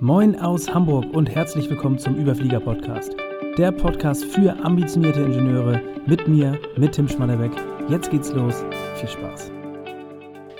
[0.00, 3.16] Moin aus Hamburg und herzlich willkommen zum Überflieger Podcast.
[3.56, 7.52] Der Podcast für ambitionierte Ingenieure mit mir, mit Tim Schmannebeck.
[7.88, 8.62] Jetzt geht's los.
[8.96, 9.50] Viel Spaß.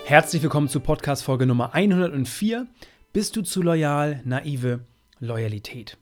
[0.06, 2.66] Herzlich willkommen zu Podcast Folge Nummer 104.
[3.12, 4.80] Bist du zu loyal, naive
[5.20, 5.98] Loyalität?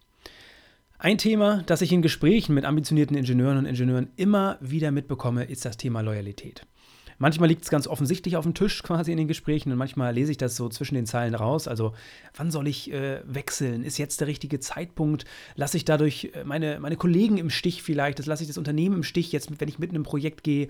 [0.98, 5.64] Ein Thema, das ich in Gesprächen mit ambitionierten Ingenieuren und Ingenieuren immer wieder mitbekomme, ist
[5.64, 6.64] das Thema Loyalität.
[7.18, 10.32] Manchmal liegt es ganz offensichtlich auf dem Tisch quasi in den Gesprächen und manchmal lese
[10.32, 11.68] ich das so zwischen den Zeilen raus.
[11.68, 11.94] Also,
[12.36, 13.84] wann soll ich äh, wechseln?
[13.84, 15.24] Ist jetzt der richtige Zeitpunkt?
[15.56, 18.18] Lasse ich dadurch äh, meine, meine Kollegen im Stich vielleicht?
[18.18, 20.68] Das lasse ich das Unternehmen im Stich, jetzt, wenn ich mitten im Projekt gehe?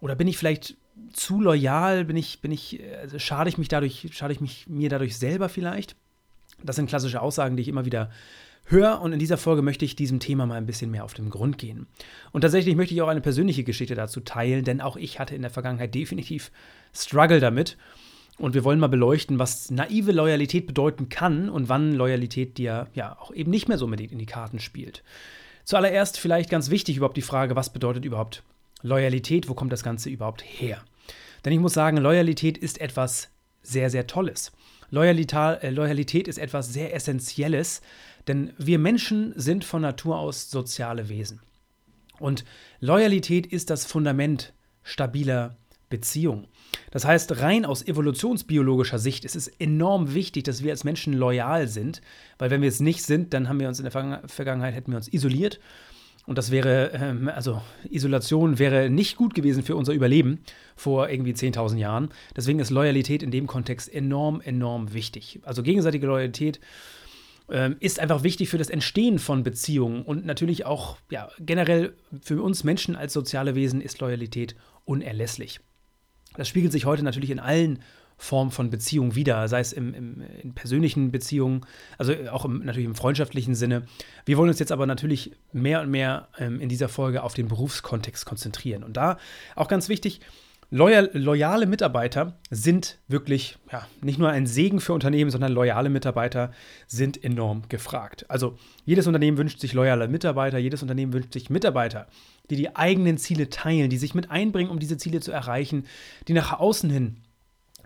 [0.00, 0.76] Oder bin ich vielleicht
[1.12, 2.04] zu loyal?
[2.04, 5.48] Bin ich, bin ich, also schade ich mich dadurch, schade ich mich mir dadurch selber
[5.48, 5.96] vielleicht?
[6.62, 8.10] Das sind klassische Aussagen, die ich immer wieder
[8.66, 11.30] höre und in dieser Folge möchte ich diesem Thema mal ein bisschen mehr auf den
[11.30, 11.86] Grund gehen.
[12.32, 15.42] Und tatsächlich möchte ich auch eine persönliche Geschichte dazu teilen, denn auch ich hatte in
[15.42, 16.50] der Vergangenheit definitiv
[16.94, 17.76] Struggle damit.
[18.38, 23.18] Und wir wollen mal beleuchten, was naive Loyalität bedeuten kann und wann Loyalität dir ja
[23.18, 25.02] auch eben nicht mehr so unbedingt in die Karten spielt.
[25.64, 28.42] Zuallererst vielleicht ganz wichtig überhaupt die Frage, was bedeutet überhaupt
[28.82, 30.82] Loyalität, wo kommt das Ganze überhaupt her?
[31.44, 33.30] Denn ich muss sagen, Loyalität ist etwas
[33.62, 34.52] sehr, sehr Tolles.
[34.90, 37.82] Loyalität, äh, Loyalität ist etwas sehr Essentielles,
[38.28, 41.40] denn wir Menschen sind von Natur aus soziale Wesen.
[42.18, 42.44] Und
[42.80, 45.56] Loyalität ist das Fundament stabiler
[45.88, 46.48] Beziehungen.
[46.90, 51.68] Das heißt, rein aus evolutionsbiologischer Sicht ist es enorm wichtig, dass wir als Menschen loyal
[51.68, 52.00] sind,
[52.38, 54.96] weil wenn wir es nicht sind, dann haben wir uns in der Vergangenheit hätten wir
[54.96, 55.60] uns isoliert
[56.26, 60.40] und das wäre, ähm, also Isolation wäre nicht gut gewesen für unser Überleben
[60.74, 62.10] vor irgendwie 10.000 Jahren.
[62.36, 65.40] Deswegen ist Loyalität in dem Kontext enorm, enorm wichtig.
[65.44, 66.60] Also gegenseitige Loyalität
[67.48, 72.42] ähm, ist einfach wichtig für das Entstehen von Beziehungen und natürlich auch ja, generell für
[72.42, 75.60] uns Menschen als soziale Wesen ist Loyalität unerlässlich.
[76.36, 77.78] Das spiegelt sich heute natürlich in allen
[78.18, 81.66] Formen von Beziehungen wieder, sei es im, im, in persönlichen Beziehungen,
[81.98, 83.82] also auch im, natürlich im freundschaftlichen Sinne.
[84.24, 87.48] Wir wollen uns jetzt aber natürlich mehr und mehr ähm, in dieser Folge auf den
[87.48, 88.82] Berufskontext konzentrieren.
[88.82, 89.18] Und da
[89.54, 90.20] auch ganz wichtig,
[90.70, 96.50] Loyal, loyale Mitarbeiter sind wirklich ja, nicht nur ein Segen für Unternehmen, sondern loyale Mitarbeiter
[96.88, 98.28] sind enorm gefragt.
[98.28, 102.08] Also jedes Unternehmen wünscht sich loyale Mitarbeiter, jedes Unternehmen wünscht sich Mitarbeiter,
[102.50, 105.86] die die eigenen Ziele teilen, die sich mit einbringen, um diese Ziele zu erreichen,
[106.26, 107.18] die nach außen hin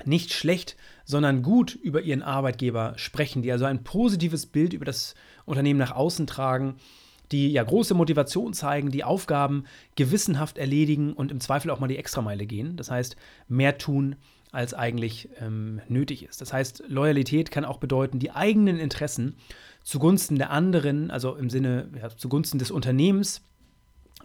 [0.06, 5.14] nicht schlecht, sondern gut über ihren Arbeitgeber sprechen, die also ein positives Bild über das
[5.44, 6.76] Unternehmen nach außen tragen
[7.32, 11.96] die ja große Motivation zeigen, die Aufgaben gewissenhaft erledigen und im Zweifel auch mal die
[11.96, 12.76] Extrameile gehen.
[12.76, 13.16] Das heißt,
[13.48, 14.16] mehr tun,
[14.52, 16.40] als eigentlich ähm, nötig ist.
[16.40, 19.36] Das heißt, Loyalität kann auch bedeuten, die eigenen Interessen
[19.84, 23.42] zugunsten der anderen, also im Sinne ja, zugunsten des Unternehmens,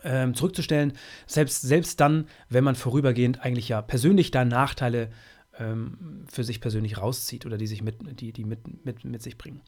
[0.03, 0.93] ähm, zurückzustellen,
[1.27, 5.09] selbst, selbst dann, wenn man vorübergehend eigentlich ja persönlich da Nachteile
[5.59, 9.37] ähm, für sich persönlich rauszieht oder die sich mit, die, die mit, mit, mit sich
[9.37, 9.61] bringen.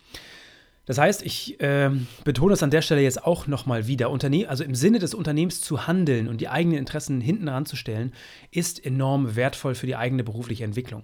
[0.88, 1.92] Das heißt, ich äh,
[2.24, 4.10] betone es an der Stelle jetzt auch nochmal wieder.
[4.10, 8.14] Unterne also im Sinne des Unternehmens zu handeln und die eigenen Interessen hinten ranzustellen,
[8.52, 11.04] ist enorm wertvoll für die eigene berufliche Entwicklung.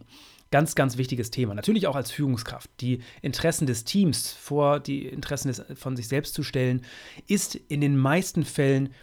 [0.52, 1.54] Ganz, ganz wichtiges Thema.
[1.54, 2.70] Natürlich auch als Führungskraft.
[2.80, 6.84] Die Interessen des Teams vor die Interessen des, von sich selbst zu stellen,
[7.28, 8.94] ist in den meisten Fällen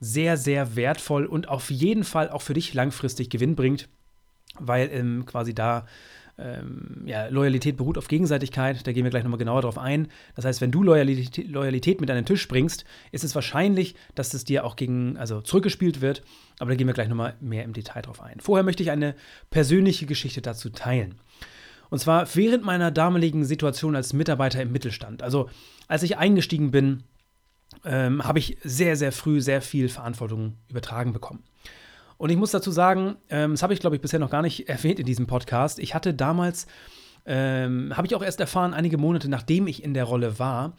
[0.00, 3.90] sehr, sehr wertvoll und auf jeden Fall auch für dich langfristig Gewinn bringt,
[4.60, 5.86] weil ähm, quasi da
[6.40, 10.08] ähm, ja, Loyalität beruht auf Gegenseitigkeit, da gehen wir gleich nochmal genauer drauf ein.
[10.34, 14.32] Das heißt, wenn du Loyalität, Loyalität mit an den Tisch bringst, ist es wahrscheinlich, dass
[14.32, 16.22] es dir auch gegen, also zurückgespielt wird,
[16.58, 18.40] aber da gehen wir gleich nochmal mehr im Detail drauf ein.
[18.40, 19.14] Vorher möchte ich eine
[19.50, 21.16] persönliche Geschichte dazu teilen.
[21.90, 25.22] Und zwar während meiner damaligen Situation als Mitarbeiter im Mittelstand.
[25.22, 25.50] Also
[25.88, 27.02] als ich eingestiegen bin,
[27.84, 31.42] ähm, habe ich sehr, sehr früh sehr viel Verantwortung übertragen bekommen.
[32.20, 34.68] Und ich muss dazu sagen, ähm, das habe ich, glaube ich, bisher noch gar nicht
[34.68, 35.78] erwähnt in diesem Podcast.
[35.78, 36.66] Ich hatte damals,
[37.24, 40.76] ähm, habe ich auch erst erfahren, einige Monate nachdem ich in der Rolle war,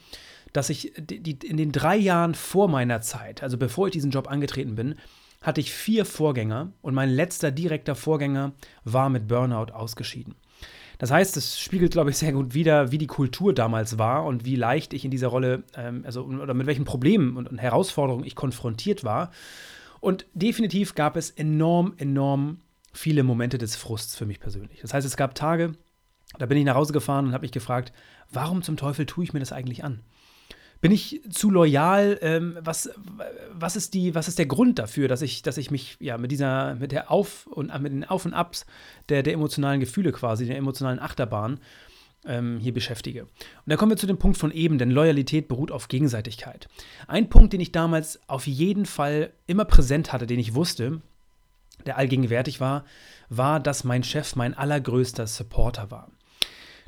[0.54, 4.12] dass ich die, die, in den drei Jahren vor meiner Zeit, also bevor ich diesen
[4.12, 4.94] Job angetreten bin,
[5.42, 8.52] hatte ich vier Vorgänger und mein letzter direkter Vorgänger
[8.84, 10.36] war mit Burnout ausgeschieden.
[11.00, 14.46] Das heißt, es spiegelt, glaube ich, sehr gut wider, wie die Kultur damals war und
[14.46, 18.26] wie leicht ich in dieser Rolle, ähm, also oder mit welchen Problemen und, und Herausforderungen
[18.26, 19.32] ich konfrontiert war.
[20.02, 22.60] Und definitiv gab es enorm, enorm
[22.92, 24.82] viele Momente des Frusts für mich persönlich.
[24.82, 25.74] Das heißt, es gab Tage,
[26.38, 27.94] da bin ich nach Hause gefahren und habe mich gefragt,
[28.30, 30.02] warum zum Teufel tue ich mir das eigentlich an?
[30.82, 32.18] Bin ich zu loyal?
[32.22, 32.90] Ähm, was,
[33.54, 36.32] was, ist die, was ist der Grund dafür, dass ich, dass ich mich ja, mit
[36.32, 38.66] dieser, mit der Auf- und mit den Auf und Abs
[39.08, 41.60] der, der emotionalen Gefühle quasi, der emotionalen Achterbahn,
[42.26, 43.24] ähm, hier beschäftige.
[43.24, 43.30] Und
[43.66, 46.68] da kommen wir zu dem Punkt von eben, denn Loyalität beruht auf Gegenseitigkeit.
[47.08, 51.02] Ein Punkt, den ich damals auf jeden Fall immer präsent hatte, den ich wusste,
[51.86, 52.86] der allgegenwärtig war,
[53.30, 56.12] war, dass mein Chef mein allergrößter Supporter war.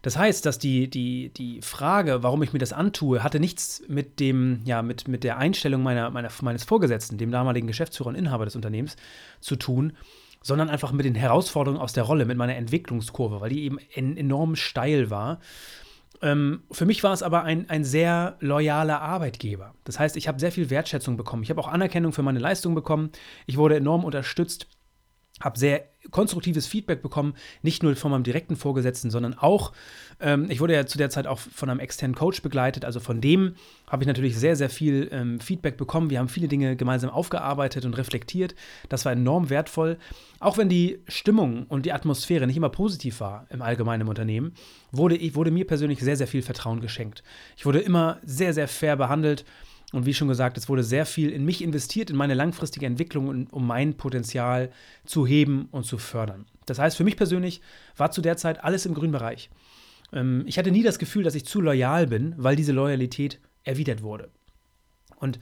[0.03, 4.19] Das heißt, dass die, die, die Frage, warum ich mir das antue, hatte nichts mit
[4.19, 8.43] dem, ja, mit, mit der Einstellung meiner, meiner, meines Vorgesetzten, dem damaligen Geschäftsführer und Inhaber
[8.43, 8.97] des Unternehmens,
[9.39, 9.93] zu tun,
[10.43, 14.55] sondern einfach mit den Herausforderungen aus der Rolle, mit meiner Entwicklungskurve, weil die eben enorm
[14.55, 15.39] steil war.
[16.21, 19.73] Ähm, für mich war es aber ein, ein sehr loyaler Arbeitgeber.
[19.85, 21.43] Das heißt, ich habe sehr viel Wertschätzung bekommen.
[21.43, 23.11] Ich habe auch Anerkennung für meine Leistung bekommen.
[23.47, 24.67] Ich wurde enorm unterstützt
[25.43, 29.71] habe sehr konstruktives Feedback bekommen, nicht nur von meinem direkten Vorgesetzten, sondern auch,
[30.19, 33.21] ähm, ich wurde ja zu der Zeit auch von einem externen Coach begleitet, also von
[33.21, 33.55] dem
[33.87, 36.09] habe ich natürlich sehr, sehr viel ähm, Feedback bekommen.
[36.09, 38.55] Wir haben viele Dinge gemeinsam aufgearbeitet und reflektiert.
[38.89, 39.97] Das war enorm wertvoll.
[40.39, 44.53] Auch wenn die Stimmung und die Atmosphäre nicht immer positiv war im allgemeinen Unternehmen,
[44.91, 47.23] wurde, wurde mir persönlich sehr, sehr viel Vertrauen geschenkt.
[47.55, 49.45] Ich wurde immer sehr, sehr fair behandelt
[49.93, 53.47] und wie schon gesagt, es wurde sehr viel in mich investiert, in meine langfristige Entwicklung,
[53.47, 54.71] um mein Potenzial
[55.05, 56.45] zu heben und zu fördern.
[56.65, 57.61] Das heißt, für mich persönlich
[57.95, 59.51] war zu der Zeit alles im grünen Bereich.
[60.11, 64.01] Ähm, ich hatte nie das Gefühl, dass ich zu loyal bin, weil diese Loyalität erwidert
[64.01, 64.31] wurde.
[65.17, 65.39] Und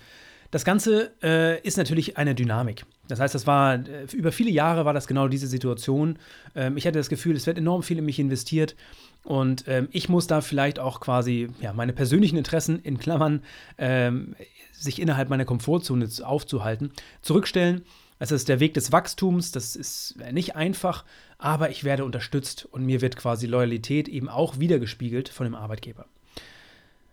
[0.51, 2.86] das Ganze äh, ist natürlich eine Dynamik.
[3.07, 6.19] Das heißt, das war äh, über viele Jahre war das genau diese Situation.
[6.56, 8.75] Ähm, ich hatte das Gefühl, es wird enorm viel in mich investiert
[9.24, 13.44] und ähm, ich muss da vielleicht auch quasi ja, meine persönlichen Interessen in Klammern
[13.77, 14.36] ähm,
[14.71, 17.83] sich innerhalb meiner Komfortzone aufzuhalten, zurückstellen.
[18.19, 21.06] Es ist der Weg des Wachstums, das ist nicht einfach,
[21.38, 26.06] aber ich werde unterstützt und mir wird quasi Loyalität eben auch wiedergespiegelt von dem Arbeitgeber.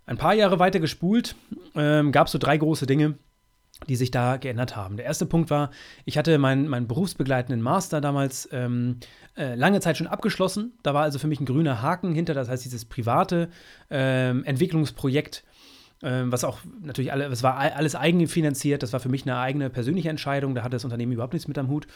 [0.06, 1.34] Ein paar Jahre weiter gespult
[1.74, 3.14] ähm, gab es so drei große Dinge,
[3.86, 4.96] die sich da geändert haben.
[4.96, 5.70] Der erste Punkt war,
[6.04, 8.96] ich hatte meinen, meinen berufsbegleitenden Master damals ähm,
[9.36, 10.72] äh, lange Zeit schon abgeschlossen.
[10.82, 13.48] Da war also für mich ein grüner Haken hinter, das heißt dieses private
[13.90, 15.44] ähm, Entwicklungsprojekt,
[16.02, 19.70] ähm, was auch natürlich alle, es war alles eigenfinanziert, das war für mich eine eigene
[19.70, 21.86] persönliche Entscheidung, da hatte das Unternehmen überhaupt nichts mit am Hut.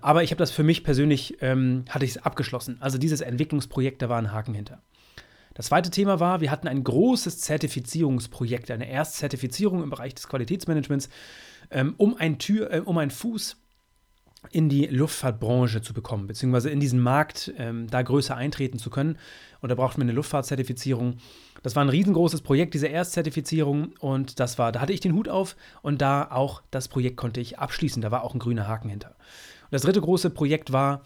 [0.00, 2.78] Aber ich habe das für mich persönlich, ähm, hatte ich es abgeschlossen.
[2.80, 4.82] Also dieses Entwicklungsprojekt, da war ein Haken hinter.
[5.54, 11.08] Das zweite Thema war, wir hatten ein großes Zertifizierungsprojekt, eine Erstzertifizierung im Bereich des Qualitätsmanagements,
[11.70, 13.56] ähm, um, ein Tür, äh, um einen Fuß
[14.50, 19.16] in die Luftfahrtbranche zu bekommen, beziehungsweise in diesen Markt ähm, da größer eintreten zu können.
[19.60, 21.16] Und da brauchten wir eine Luftfahrtzertifizierung.
[21.62, 23.94] Das war ein riesengroßes Projekt, diese Erstzertifizierung.
[24.00, 27.40] Und das war, da hatte ich den Hut auf und da auch das Projekt konnte
[27.40, 28.02] ich abschließen.
[28.02, 29.10] Da war auch ein grüner Haken hinter.
[29.10, 31.02] Und das dritte große Projekt war,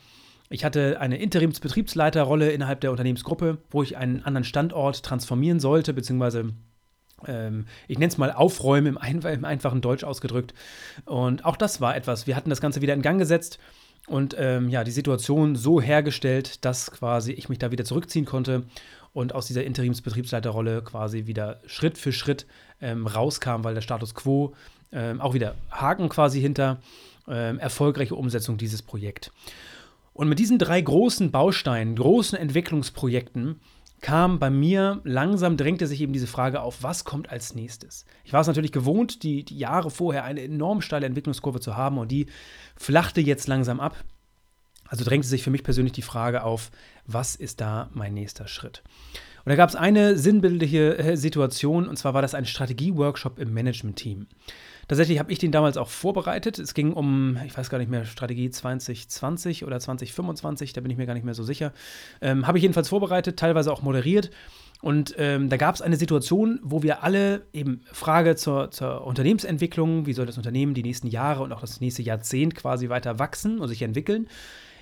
[0.51, 6.53] ich hatte eine Interimsbetriebsleiterrolle innerhalb der Unternehmensgruppe, wo ich einen anderen Standort transformieren sollte, beziehungsweise
[7.27, 10.55] ähm, ich nenne es mal Aufräumen im, ein, im, einfachen Deutsch ausgedrückt.
[11.05, 12.27] Und auch das war etwas.
[12.27, 13.59] Wir hatten das Ganze wieder in Gang gesetzt
[14.07, 18.65] und ähm, ja, die Situation so hergestellt, dass quasi ich mich da wieder zurückziehen konnte
[19.13, 22.47] und aus dieser Interimsbetriebsleiterrolle quasi wieder Schritt für Schritt
[22.81, 24.55] ähm, rauskam, weil der Status quo
[24.93, 26.79] ähm, auch wieder Haken quasi hinter
[27.29, 29.31] ähm, erfolgreiche Umsetzung dieses Projekts.
[30.19, 33.61] Und mit diesen drei großen Bausteinen, großen Entwicklungsprojekten,
[34.01, 38.05] kam bei mir langsam, drängte sich eben diese Frage auf, was kommt als nächstes?
[38.25, 41.99] Ich war es natürlich gewohnt, die, die Jahre vorher eine enorm steile Entwicklungskurve zu haben
[41.99, 42.27] und die
[42.75, 43.95] flachte jetzt langsam ab.
[44.89, 46.73] Also drängte sich für mich persönlich die Frage auf,
[47.07, 48.83] was ist da mein nächster Schritt?
[49.45, 53.55] Und da gab es eine sinnbildliche äh, Situation, und zwar war das ein Strategie-Workshop im
[53.55, 54.27] Management-Team.
[54.89, 56.59] Tatsächlich habe ich den damals auch vorbereitet.
[56.59, 60.97] Es ging um, ich weiß gar nicht mehr, Strategie 2020 oder 2025, da bin ich
[60.97, 61.73] mir gar nicht mehr so sicher.
[62.23, 64.31] Ähm, habe ich jedenfalls vorbereitet, teilweise auch moderiert.
[64.81, 70.07] Und ähm, da gab es eine Situation, wo wir alle eben Frage zur, zur, Unternehmensentwicklung,
[70.07, 73.59] wie soll das Unternehmen die nächsten Jahre und auch das nächste Jahrzehnt quasi weiter wachsen
[73.59, 74.29] und sich entwickeln.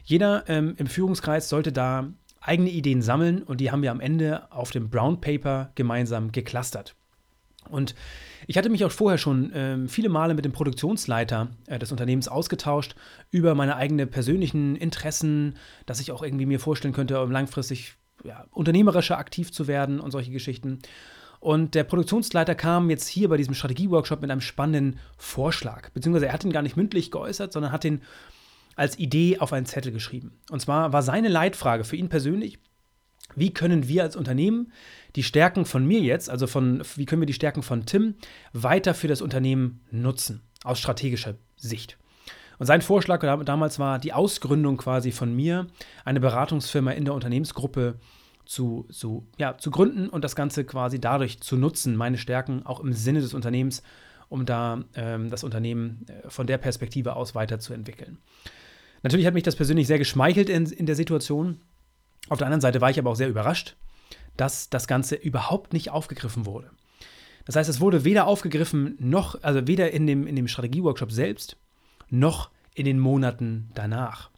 [0.05, 4.53] Jeder ähm, im Führungskreis sollte da eigene Ideen sammeln und die haben wir am Ende
[4.53, 6.95] auf dem Brown Paper gemeinsam geclustert.
[7.71, 7.95] Und
[8.47, 12.29] ich hatte mich auch vorher schon ähm, viele Male mit dem Produktionsleiter äh, des Unternehmens
[12.29, 12.95] ausgetauscht
[13.31, 15.57] über meine eigenen persönlichen Interessen,
[15.87, 17.95] dass ich auch irgendwie mir vorstellen könnte, um langfristig
[18.25, 20.81] ja, unternehmerischer aktiv zu werden und solche Geschichten.
[21.41, 25.91] Und der Produktionsleiter kam jetzt hier bei diesem Strategieworkshop mit einem spannenden Vorschlag.
[25.91, 28.03] Beziehungsweise er hat ihn gar nicht mündlich geäußert, sondern hat ihn
[28.75, 30.39] als Idee auf einen Zettel geschrieben.
[30.51, 32.59] Und zwar war seine Leitfrage für ihn persönlich,
[33.37, 34.73] wie können wir als Unternehmen
[35.14, 38.14] die Stärken von mir jetzt, also von, wie können wir die Stärken von Tim
[38.52, 41.99] weiter für das Unternehmen nutzen, aus strategischer Sicht.
[42.59, 45.66] Und sein Vorschlag damals war die Ausgründung quasi von mir,
[46.05, 48.00] eine Beratungsfirma in der Unternehmensgruppe
[48.47, 52.81] zu, zu, ja, zu gründen und das Ganze quasi dadurch zu nutzen, meine Stärken auch
[52.81, 53.83] im Sinne des Unternehmens,
[54.28, 58.19] um da ähm, das Unternehmen äh, von der Perspektive aus weiterzuentwickeln.
[59.02, 61.61] Natürlich hat mich das persönlich sehr geschmeichelt in, in der Situation.
[62.28, 63.76] Auf der anderen Seite war ich aber auch sehr überrascht,
[64.37, 66.71] dass das Ganze überhaupt nicht aufgegriffen wurde.
[67.45, 71.56] Das heißt, es wurde weder aufgegriffen, noch, also weder in dem, in dem Strategieworkshop selbst,
[72.11, 74.30] noch in den Monaten danach.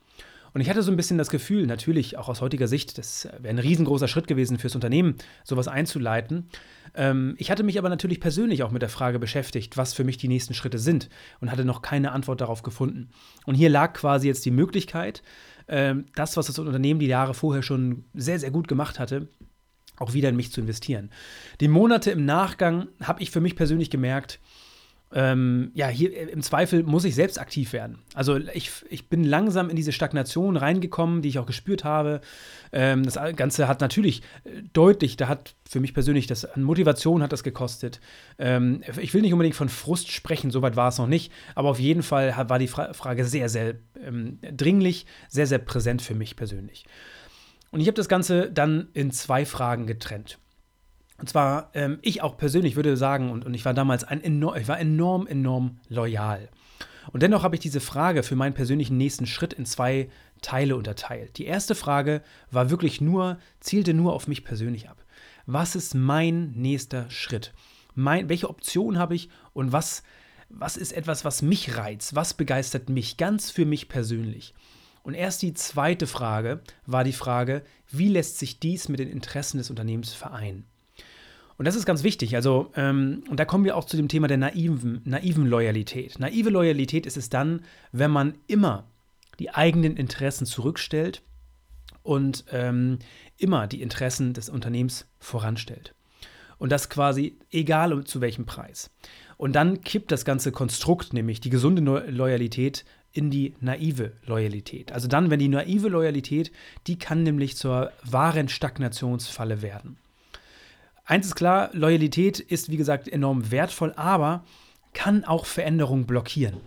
[0.54, 3.50] Und ich hatte so ein bisschen das Gefühl, natürlich auch aus heutiger Sicht, das wäre
[3.50, 6.48] ein riesengroßer Schritt gewesen fürs Unternehmen, sowas einzuleiten.
[6.94, 10.16] Ähm, ich hatte mich aber natürlich persönlich auch mit der Frage beschäftigt, was für mich
[10.16, 11.08] die nächsten Schritte sind
[11.40, 13.10] und hatte noch keine Antwort darauf gefunden.
[13.46, 15.22] Und hier lag quasi jetzt die Möglichkeit,
[15.68, 19.28] ähm, das, was das Unternehmen die Jahre vorher schon sehr, sehr gut gemacht hatte,
[19.96, 21.10] auch wieder in mich zu investieren.
[21.60, 24.38] Die Monate im Nachgang habe ich für mich persönlich gemerkt,
[25.12, 27.98] ähm, ja, hier äh, im Zweifel muss ich selbst aktiv werden.
[28.14, 32.20] Also ich, ich bin langsam in diese Stagnation reingekommen, die ich auch gespürt habe.
[32.72, 37.22] Ähm, das Ganze hat natürlich äh, deutlich, da hat für mich persönlich das an Motivation
[37.22, 38.00] hat das gekostet.
[38.38, 41.80] Ähm, ich will nicht unbedingt von Frust sprechen, soweit war es noch nicht, aber auf
[41.80, 46.36] jeden Fall war die Fra Frage sehr, sehr ähm, dringlich, sehr, sehr präsent für mich
[46.36, 46.84] persönlich.
[47.70, 50.38] Und ich habe das Ganze dann in zwei Fragen getrennt.
[51.18, 54.56] Und zwar, ähm, ich auch persönlich würde sagen, und, und ich war damals ein enorm,
[54.56, 56.48] ich war enorm, enorm loyal.
[57.12, 60.08] Und dennoch habe ich diese Frage für meinen persönlichen nächsten Schritt in zwei
[60.42, 61.38] Teile unterteilt.
[61.38, 65.04] Die erste Frage war wirklich nur, zielte nur auf mich persönlich ab.
[65.46, 67.52] Was ist mein nächster Schritt?
[67.94, 70.02] Mein, welche Option habe ich und was,
[70.50, 72.14] was ist etwas, was mich reizt?
[72.14, 74.54] Was begeistert mich ganz für mich persönlich?
[75.02, 79.56] Und erst die zweite Frage war die Frage, wie lässt sich dies mit den Interessen
[79.58, 80.66] des Unternehmens vereinen?
[81.58, 82.36] Und das ist ganz wichtig.
[82.36, 86.18] Also, ähm, und da kommen wir auch zu dem Thema der naiven, naiven Loyalität.
[86.20, 88.84] Naive Loyalität ist es dann, wenn man immer
[89.40, 91.22] die eigenen Interessen zurückstellt
[92.04, 93.00] und ähm,
[93.36, 95.94] immer die Interessen des Unternehmens voranstellt.
[96.58, 98.90] Und das quasi egal zu welchem Preis.
[99.36, 104.92] Und dann kippt das ganze Konstrukt, nämlich die gesunde Loyalität, in die naive Loyalität.
[104.92, 106.52] Also dann, wenn die naive Loyalität,
[106.86, 109.96] die kann nämlich zur wahren Stagnationsfalle werden.
[111.08, 114.44] Eins ist klar, Loyalität ist wie gesagt enorm wertvoll, aber
[114.92, 116.58] kann auch Veränderungen blockieren.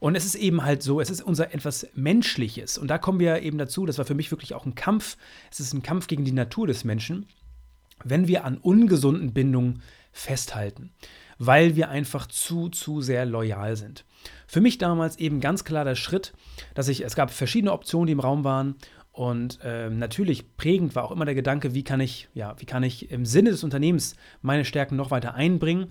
[0.00, 2.78] Und es ist eben halt so, es ist unser etwas Menschliches.
[2.78, 5.18] Und da kommen wir eben dazu, das war für mich wirklich auch ein Kampf.
[5.52, 7.26] Es ist ein Kampf gegen die Natur des Menschen,
[8.02, 10.90] wenn wir an ungesunden Bindungen festhalten,
[11.38, 14.06] weil wir einfach zu, zu sehr loyal sind.
[14.46, 16.32] Für mich damals eben ganz klar der Schritt,
[16.72, 18.76] dass ich, es gab verschiedene Optionen, die im Raum waren.
[19.14, 22.82] Und ähm, natürlich prägend war auch immer der Gedanke, wie kann ich, ja, wie kann
[22.82, 25.86] ich im Sinne des Unternehmens meine Stärken noch weiter einbringen.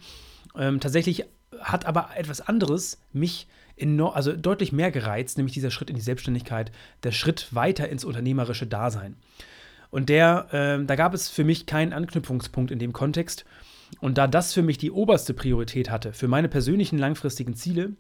[0.58, 1.24] Ähm, tatsächlich
[1.62, 6.02] hat aber etwas anderes mich enorm, also deutlich mehr gereizt, nämlich dieser Schritt in die
[6.02, 9.16] Selbstständigkeit, der Schritt weiter ins unternehmerische Dasein.
[9.90, 13.46] Und der, äh, da gab es für mich keinen Anknüpfungspunkt in dem Kontext.
[14.02, 17.94] Und da das für mich die oberste Priorität hatte, für meine persönlichen langfristigen Ziele,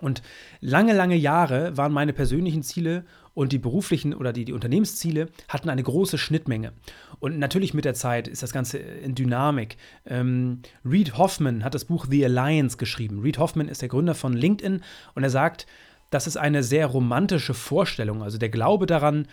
[0.00, 0.22] und
[0.60, 5.70] lange, lange Jahre waren meine persönlichen Ziele und die beruflichen oder die, die Unternehmensziele hatten
[5.70, 6.72] eine große Schnittmenge.
[7.20, 9.76] Und natürlich mit der Zeit ist das Ganze in Dynamik.
[10.04, 13.20] Ähm, Reed Hoffman hat das Buch The Alliance geschrieben.
[13.20, 14.82] Reed Hoffman ist der Gründer von LinkedIn
[15.14, 15.66] und er sagt,
[16.10, 18.22] das ist eine sehr romantische Vorstellung.
[18.22, 19.28] Also der Glaube daran,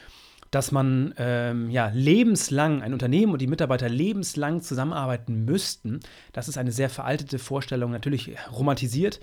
[0.52, 6.00] dass man ähm, ja, lebenslang, ein Unternehmen und die Mitarbeiter lebenslang zusammenarbeiten müssten,
[6.32, 9.20] das ist eine sehr veraltete Vorstellung, natürlich romantisiert.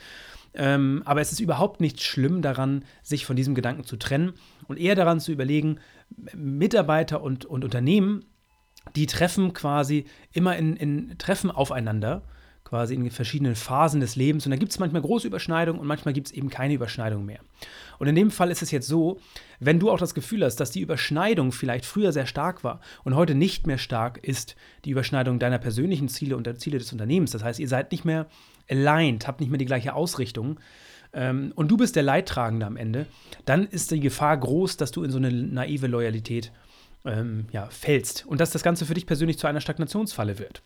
[0.56, 4.32] Ähm, aber es ist überhaupt nicht schlimm daran, sich von diesem Gedanken zu trennen
[4.66, 5.78] und eher daran zu überlegen,
[6.34, 8.24] Mitarbeiter und, und Unternehmen,
[8.94, 12.22] die treffen quasi immer in, in Treffen aufeinander,
[12.64, 14.44] quasi in verschiedenen Phasen des Lebens.
[14.44, 17.40] Und da gibt es manchmal große Überschneidungen und manchmal gibt es eben keine Überschneidung mehr.
[17.98, 19.20] Und in dem Fall ist es jetzt so,
[19.60, 23.14] wenn du auch das Gefühl hast, dass die Überschneidung vielleicht früher sehr stark war und
[23.14, 27.30] heute nicht mehr stark ist, die Überschneidung deiner persönlichen Ziele und der Ziele des Unternehmens.
[27.30, 28.26] Das heißt, ihr seid nicht mehr
[28.68, 30.58] aligned, habt nicht mehr die gleiche Ausrichtung
[31.12, 33.06] ähm, und du bist der Leidtragende am Ende,
[33.44, 36.52] dann ist die Gefahr groß, dass du in so eine naive Loyalität
[37.04, 40.62] ähm, ja, fällst und dass das Ganze für dich persönlich zu einer Stagnationsfalle wird.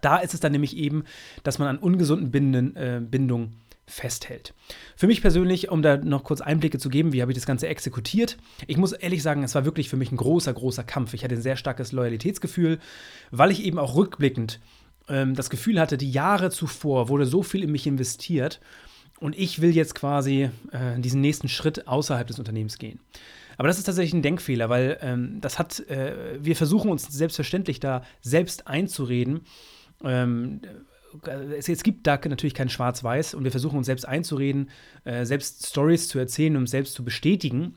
[0.00, 1.04] Da ist es dann nämlich eben,
[1.44, 4.52] dass man an ungesunden Binden, äh, Bindungen festhält.
[4.96, 7.68] Für mich persönlich, um da noch kurz Einblicke zu geben, wie habe ich das Ganze
[7.68, 8.36] exekutiert?
[8.66, 11.14] Ich muss ehrlich sagen, es war wirklich für mich ein großer, großer Kampf.
[11.14, 12.80] Ich hatte ein sehr starkes Loyalitätsgefühl,
[13.30, 14.60] weil ich eben auch rückblickend
[15.08, 18.60] ähm, das Gefühl hatte, die Jahre zuvor wurde so viel in mich investiert
[19.20, 23.00] und ich will jetzt quasi äh, diesen nächsten Schritt außerhalb des Unternehmens gehen.
[23.56, 27.80] Aber das ist tatsächlich ein Denkfehler, weil ähm, das hat, äh, wir versuchen uns selbstverständlich
[27.80, 29.40] da selbst einzureden.
[30.04, 30.60] Ähm,
[31.56, 34.70] es, es, gibt da natürlich kein Schwarz-Weiß und wir versuchen uns selbst einzureden,
[35.04, 37.74] äh, selbst Stories zu erzählen, um selbst zu bestätigen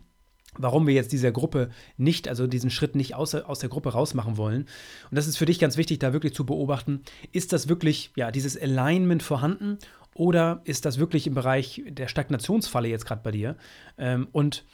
[0.58, 4.38] warum wir jetzt dieser Gruppe nicht, also diesen Schritt nicht aus, aus der Gruppe rausmachen
[4.38, 4.64] wollen.
[5.10, 8.32] Und das ist für dich ganz wichtig, da wirklich zu beobachten, ist das wirklich, ja,
[8.32, 9.78] dieses Alignment vorhanden
[10.14, 13.56] oder ist das wirklich im Bereich der Stagnationsfalle jetzt gerade bei dir?
[13.98, 14.66] Ähm, und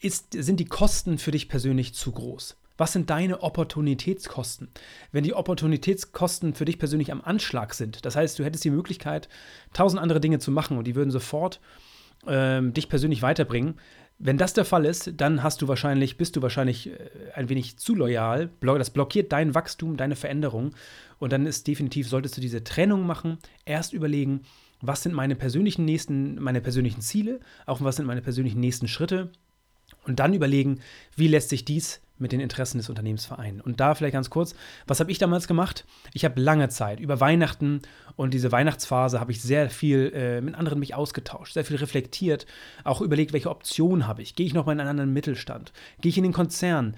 [0.00, 2.56] ist, sind die Kosten für dich persönlich zu groß?
[2.76, 4.68] Was sind deine Opportunitätskosten?
[5.12, 9.28] Wenn die Opportunitätskosten für dich persönlich am Anschlag sind, das heißt, du hättest die Möglichkeit,
[9.72, 11.60] tausend andere Dinge zu machen und die würden sofort
[12.26, 13.74] ähm, dich persönlich weiterbringen,
[14.18, 16.98] Wenn das der Fall ist, dann hast du wahrscheinlich, bist du wahrscheinlich äh,
[17.34, 18.50] ein wenig zu loyal.
[18.60, 20.74] Das blockiert dein Wachstum, deine Veränderung.
[21.18, 24.42] Und dann ist definitiv, solltest du diese Trennung machen, erst überlegen,
[24.80, 29.30] was sind meine persönlichen nächsten, meine persönlichen Ziele, auch was sind meine persönlichen nächsten Schritte.
[30.06, 30.80] Und dann überlegen,
[31.16, 33.60] wie lässt sich dies mit den Interessen des Unternehmens vereinen.
[33.60, 35.84] Und da vielleicht ganz kurz, was habe ich damals gemacht?
[36.12, 37.82] Ich habe lange Zeit, über Weihnachten
[38.16, 42.46] und diese Weihnachtsphase, habe ich sehr viel äh, mit anderen mich ausgetauscht, sehr viel reflektiert,
[42.82, 44.34] auch überlegt, welche Optionen habe ich.
[44.34, 45.72] Gehe ich noch mal in einen anderen Mittelstand?
[46.00, 46.96] Gehe ich in den Konzern?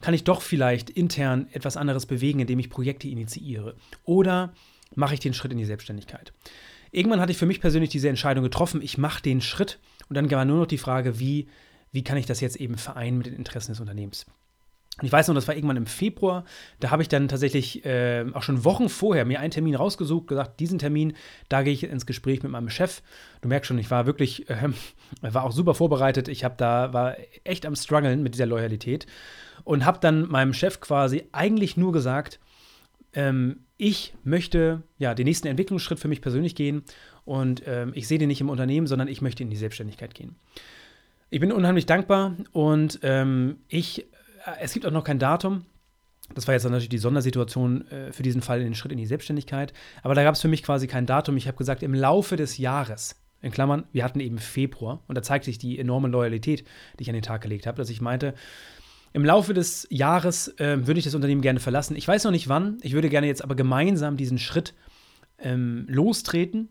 [0.00, 3.74] Kann ich doch vielleicht intern etwas anderes bewegen, indem ich Projekte initiiere?
[4.04, 4.54] Oder
[4.94, 6.32] mache ich den Schritt in die Selbstständigkeit?
[6.90, 10.30] Irgendwann hatte ich für mich persönlich diese Entscheidung getroffen, ich mache den Schritt und dann
[10.30, 11.48] war nur noch die Frage, wie,
[11.92, 14.26] wie kann ich das jetzt eben vereinen mit den Interessen des Unternehmens.
[15.02, 16.44] Ich weiß noch, das war irgendwann im Februar.
[16.80, 20.58] Da habe ich dann tatsächlich äh, auch schon Wochen vorher mir einen Termin rausgesucht, gesagt,
[20.58, 21.14] diesen Termin,
[21.48, 23.02] da gehe ich ins Gespräch mit meinem Chef.
[23.40, 24.68] Du merkst schon, ich war wirklich, äh,
[25.20, 26.28] war auch super vorbereitet.
[26.28, 29.06] Ich habe da, war echt am struggeln mit dieser Loyalität
[29.64, 32.40] und habe dann meinem Chef quasi eigentlich nur gesagt,
[33.14, 36.82] ähm, ich möchte ja den nächsten Entwicklungsschritt für mich persönlich gehen
[37.24, 40.34] und ähm, ich sehe den nicht im Unternehmen, sondern ich möchte in die Selbstständigkeit gehen.
[41.30, 44.06] Ich bin unheimlich dankbar und ähm, ich
[44.60, 45.64] es gibt auch noch kein Datum.
[46.34, 49.72] Das war jetzt natürlich die Sondersituation äh, für diesen Fall, den Schritt in die Selbstständigkeit.
[50.02, 51.36] Aber da gab es für mich quasi kein Datum.
[51.36, 55.22] Ich habe gesagt, im Laufe des Jahres, in Klammern, wir hatten eben Februar, und da
[55.22, 56.64] zeigt sich die enorme Loyalität,
[56.98, 58.34] die ich an den Tag gelegt habe, dass ich meinte,
[59.12, 61.96] im Laufe des Jahres äh, würde ich das Unternehmen gerne verlassen.
[61.96, 62.78] Ich weiß noch nicht wann.
[62.82, 64.74] Ich würde gerne jetzt aber gemeinsam diesen Schritt
[65.38, 66.68] ähm, lostreten,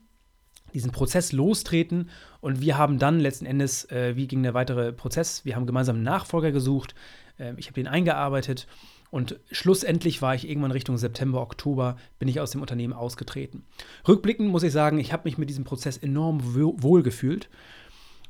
[0.73, 2.09] diesen Prozess lostreten.
[2.39, 5.45] Und wir haben dann letzten Endes, äh, wie ging der weitere Prozess?
[5.45, 6.93] Wir haben gemeinsam einen Nachfolger gesucht.
[7.39, 8.67] Ähm, ich habe den eingearbeitet
[9.09, 13.63] und schlussendlich war ich irgendwann Richtung September, Oktober, bin ich aus dem Unternehmen ausgetreten.
[14.07, 17.47] Rückblickend muss ich sagen, ich habe mich mit diesem Prozess enorm wohl gefühlt.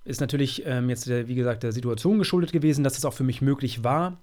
[0.05, 3.41] Ist natürlich ähm, jetzt, wie gesagt, der Situation geschuldet gewesen, dass es auch für mich
[3.41, 4.17] möglich war.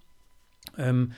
[0.79, 1.13] Ähm,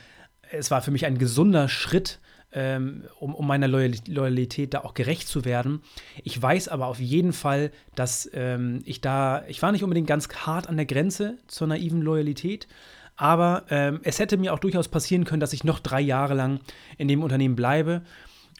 [0.51, 2.19] es war für mich ein gesunder Schritt,
[2.53, 5.83] ähm, um, um, meiner Loyalität da auch gerecht zu werden.
[6.25, 10.29] Ich weiß aber auf jeden Fall, dass ähm, ich da, ich war nicht unbedingt ganz
[10.29, 12.67] hart an der Grenze zur naiven Loyalität,
[13.17, 16.61] aber ähm, es hätte mir auch durchaus passieren können, dass ich noch drei Jahre lang
[16.99, 18.03] in dem Unternehmen bleibe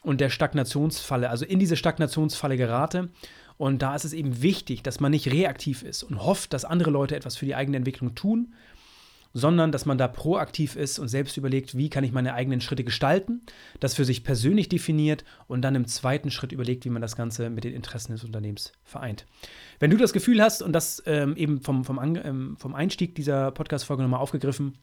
[0.01, 3.09] und der Stagnationsfalle, also in diese Stagnationsfalle gerate.
[3.57, 6.91] Und da ist es eben wichtig, dass man nicht reaktiv ist und hofft, dass andere
[6.91, 8.53] Leute etwas für die eigene Entwicklung tun,
[9.37, 12.83] sondern dass man da proaktiv ist und selbst überlegt, wie kann ich meine eigenen Schritte
[12.83, 13.41] gestalten,
[13.79, 17.51] das für sich persönlich definiert und dann im zweiten Schritt überlegt, wie man das Ganze
[17.51, 19.25] mit den Interessen des Unternehmens vereint.
[19.79, 23.51] Wenn du das Gefühl hast, und das ähm, eben vom, vom, ähm, vom Einstieg dieser
[23.51, 24.73] Podcast-Folge nochmal aufgegriffen,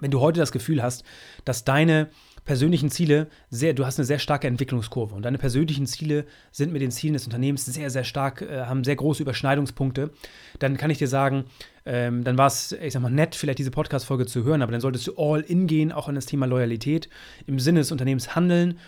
[0.00, 1.04] wenn du heute das Gefühl hast,
[1.44, 2.08] dass deine
[2.44, 6.82] persönlichen Ziele sehr, du hast eine sehr starke Entwicklungskurve und deine persönlichen Ziele sind mit
[6.82, 10.10] den Zielen des Unternehmens sehr, sehr stark, äh, haben sehr große Überschneidungspunkte,
[10.58, 11.44] dann kann ich dir sagen,
[11.86, 14.80] ähm, dann war es, ich sag mal, nett, vielleicht diese Podcast-Folge zu hören, aber dann
[14.80, 17.08] solltest du all in gehen, auch an das Thema Loyalität,
[17.46, 18.78] im Sinne des Unternehmens handeln,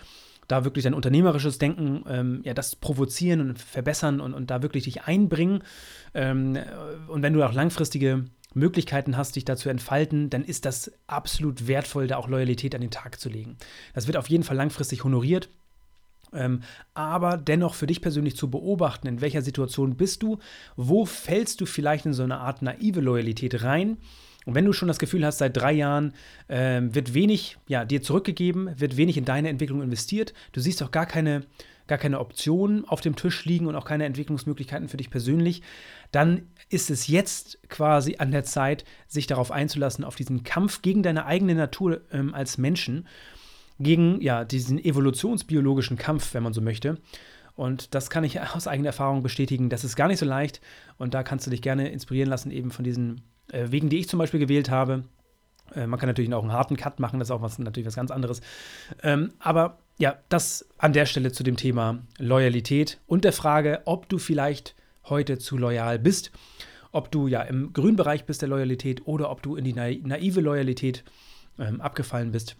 [0.47, 4.83] da wirklich dein unternehmerisches Denken, ähm, ja, das provozieren und verbessern und, und da wirklich
[4.83, 5.63] dich einbringen.
[6.13, 6.57] Ähm,
[7.07, 11.67] und wenn du auch langfristige Möglichkeiten hast, dich da zu entfalten, dann ist das absolut
[11.67, 13.57] wertvoll, da auch Loyalität an den Tag zu legen.
[13.93, 15.49] Das wird auf jeden Fall langfristig honoriert.
[16.35, 16.61] Ähm,
[16.93, 20.39] aber dennoch für dich persönlich zu beobachten, in welcher Situation bist du,
[20.75, 23.97] wo fällst du vielleicht in so eine Art naive Loyalität rein.
[24.45, 26.13] Und wenn du schon das Gefühl hast, seit drei Jahren
[26.47, 30.91] äh, wird wenig ja, dir zurückgegeben, wird wenig in deine Entwicklung investiert, du siehst auch
[30.91, 31.43] gar keine,
[31.87, 35.61] gar keine Optionen auf dem Tisch liegen und auch keine Entwicklungsmöglichkeiten für dich persönlich,
[36.11, 41.03] dann ist es jetzt quasi an der Zeit, sich darauf einzulassen, auf diesen Kampf gegen
[41.03, 43.07] deine eigene Natur ähm, als Menschen,
[43.79, 46.97] gegen ja, diesen evolutionsbiologischen Kampf, wenn man so möchte.
[47.55, 49.69] Und das kann ich aus eigener Erfahrung bestätigen.
[49.69, 50.61] Das ist gar nicht so leicht.
[50.97, 54.09] Und da kannst du dich gerne inspirieren lassen, eben von diesen äh, Wegen, die ich
[54.09, 55.03] zum Beispiel gewählt habe.
[55.75, 57.95] Äh, man kann natürlich auch einen harten Cut machen, das ist auch was, natürlich was
[57.95, 58.41] ganz anderes.
[59.01, 64.09] Ähm, aber ja, das an der Stelle zu dem Thema Loyalität und der Frage, ob
[64.09, 66.31] du vielleicht heute zu loyal bist.
[66.91, 70.41] Ob du ja im grünen Bereich bist der Loyalität oder ob du in die naive
[70.41, 71.03] Loyalität
[71.57, 72.55] ähm, abgefallen bist.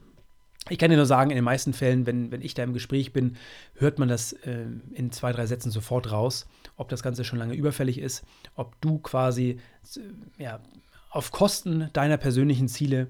[0.70, 3.12] Ich kann dir nur sagen, in den meisten Fällen, wenn, wenn ich da im Gespräch
[3.12, 3.36] bin,
[3.76, 6.48] hört man das äh, in zwei, drei Sätzen sofort raus,
[6.78, 8.24] ob das Ganze schon lange überfällig ist,
[8.56, 9.60] ob du quasi
[10.38, 10.62] ja,
[11.10, 13.08] auf Kosten deiner persönlichen Ziele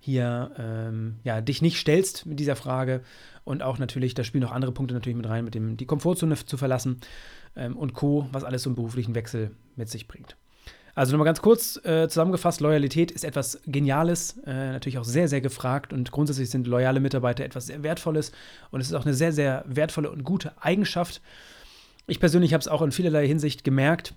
[0.00, 3.02] hier ähm, ja, dich nicht stellst mit dieser Frage
[3.44, 6.36] und auch natürlich, da spielen noch andere Punkte natürlich mit rein, mit dem die Komfortzone
[6.36, 7.00] zu verlassen
[7.56, 10.36] ähm, und Co., was alles so einen beruflichen Wechsel mit sich bringt.
[10.94, 15.40] Also nochmal ganz kurz äh, zusammengefasst, Loyalität ist etwas Geniales, äh, natürlich auch sehr, sehr
[15.40, 18.30] gefragt und grundsätzlich sind loyale Mitarbeiter etwas sehr Wertvolles
[18.70, 21.20] und es ist auch eine sehr, sehr wertvolle und gute Eigenschaft.
[22.06, 24.14] Ich persönlich habe es auch in vielerlei Hinsicht gemerkt,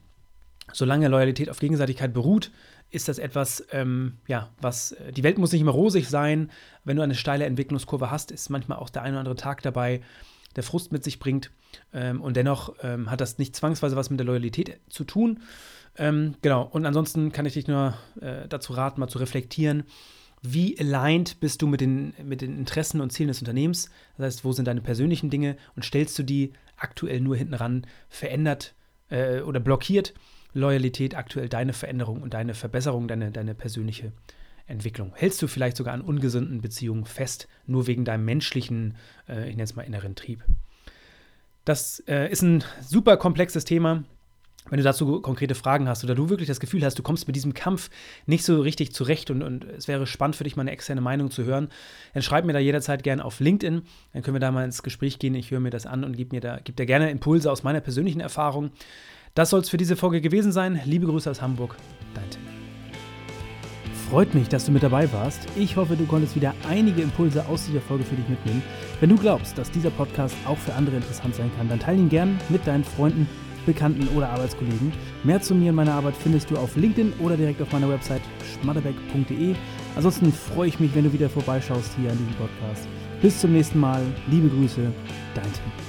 [0.72, 2.52] solange Loyalität auf Gegenseitigkeit beruht,
[2.90, 6.52] ist das etwas, ähm, ja, was, äh, die Welt muss nicht immer rosig sein.
[6.84, 10.02] Wenn du eine steile Entwicklungskurve hast, ist manchmal auch der ein oder andere Tag dabei,
[10.56, 11.52] der Frust mit sich bringt.
[11.94, 15.42] Ähm, und dennoch ähm, hat das nicht zwangsweise was mit der Loyalität zu tun.
[15.98, 19.84] Ähm, genau, und ansonsten kann ich dich nur äh, dazu raten, mal zu reflektieren,
[20.42, 23.90] wie aligned bist du mit den, mit den Interessen und Zielen des Unternehmens?
[24.18, 27.88] Das heißt, wo sind deine persönlichen Dinge und stellst du die aktuell nur hinten ran,
[28.10, 28.76] verändert
[29.10, 30.14] äh, oder blockiert
[30.54, 34.12] Loyalität aktuell deine Veränderung und deine Verbesserung, deine, deine persönliche
[34.68, 35.14] Entwicklung?
[35.16, 38.96] Hältst du vielleicht sogar an ungesunden Beziehungen fest, nur wegen deinem menschlichen,
[39.28, 40.44] äh, ich nenne es mal inneren Trieb?
[41.66, 44.04] Das äh, ist ein super komplexes Thema.
[44.70, 47.36] Wenn du dazu konkrete Fragen hast oder du wirklich das Gefühl hast, du kommst mit
[47.36, 47.90] diesem Kampf
[48.26, 51.32] nicht so richtig zurecht und, und es wäre spannend für dich, mal eine externe Meinung
[51.32, 51.70] zu hören,
[52.14, 53.84] dann schreib mir da jederzeit gerne auf LinkedIn.
[54.14, 55.36] Dann können wir da mal ins Gespräch gehen.
[55.36, 57.80] Ich höre mir das an und gebe mir da, gebe dir gerne Impulse aus meiner
[57.80, 58.72] persönlichen Erfahrung.
[59.36, 60.82] Das soll es für diese Folge gewesen sein.
[60.86, 61.76] Liebe Grüße aus Hamburg,
[62.14, 62.42] dein Tim.
[64.10, 65.42] Freut mich, dass du mit dabei warst.
[65.58, 68.64] Ich hoffe, du konntest wieder einige Impulse aus dieser Folge für dich mitnehmen.
[69.02, 72.08] Wenn du glaubst, dass dieser Podcast auch für andere interessant sein kann, dann teile ihn
[72.08, 73.28] gern mit deinen Freunden,
[73.68, 74.92] Bekannten oder Arbeitskollegen.
[75.24, 78.22] Mehr zu mir und meiner Arbeit findest du auf LinkedIn oder direkt auf meiner Website
[78.62, 79.54] schmatterbeck.de.
[79.96, 82.88] Ansonsten freue ich mich, wenn du wieder vorbeischaust hier an diesem Podcast.
[83.22, 84.02] Bis zum nächsten Mal.
[84.32, 84.82] Liebe Grüße,
[85.36, 85.87] dein Tim.